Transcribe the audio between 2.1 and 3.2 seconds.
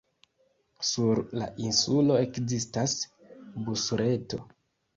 ekzistas